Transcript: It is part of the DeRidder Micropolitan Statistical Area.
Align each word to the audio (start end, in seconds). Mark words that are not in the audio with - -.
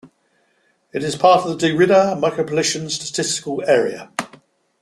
It 0.95 1.03
is 1.03 1.15
part 1.15 1.45
of 1.45 1.59
the 1.59 1.67
DeRidder 1.67 2.19
Micropolitan 2.19 2.89
Statistical 2.89 3.61
Area. 3.67 4.11